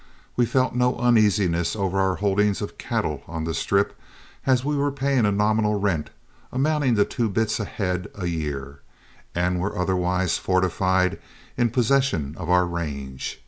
[0.35, 3.95] We felt no uneasiness over our holdings of cattle on the Strip,
[4.47, 6.09] as we were paying a nominal rent,
[6.51, 8.79] amounting to two bits a head a year,
[9.35, 11.19] and were otherwise fortified
[11.55, 13.39] in possession of our range.